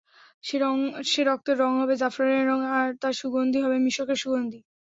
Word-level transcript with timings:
সে 1.09 1.21
রক্তের 1.23 1.57
রং 1.59 1.71
হবে 1.81 1.93
জাফরানের 2.01 2.45
রং 2.47 2.59
আর 2.77 2.87
তার 3.01 3.13
সুগন্ধি 3.13 3.59
হবে 3.61 3.77
মিশকের 3.85 4.19
সুগন্ধি। 4.23 4.59